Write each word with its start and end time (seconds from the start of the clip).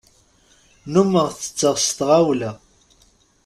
Nnumeɣ 0.85 1.27
tetteɣ 1.31 1.75
s 1.85 1.87
tɣawla. 1.97 2.51